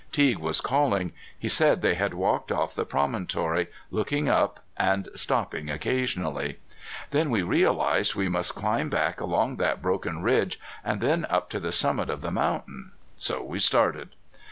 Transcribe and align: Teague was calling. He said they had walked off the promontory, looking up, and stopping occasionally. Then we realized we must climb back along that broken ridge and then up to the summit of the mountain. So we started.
Teague 0.11 0.39
was 0.39 0.61
calling. 0.61 1.13
He 1.37 1.47
said 1.47 1.83
they 1.83 1.93
had 1.93 2.15
walked 2.15 2.51
off 2.51 2.73
the 2.73 2.85
promontory, 2.87 3.67
looking 3.91 4.27
up, 4.27 4.61
and 4.75 5.07
stopping 5.13 5.69
occasionally. 5.69 6.57
Then 7.11 7.29
we 7.29 7.43
realized 7.43 8.15
we 8.15 8.27
must 8.27 8.55
climb 8.55 8.89
back 8.89 9.21
along 9.21 9.57
that 9.57 9.79
broken 9.79 10.23
ridge 10.23 10.59
and 10.83 11.01
then 11.01 11.25
up 11.25 11.51
to 11.51 11.59
the 11.59 11.71
summit 11.71 12.09
of 12.09 12.21
the 12.21 12.31
mountain. 12.31 12.93
So 13.15 13.43
we 13.43 13.59
started. 13.59 14.15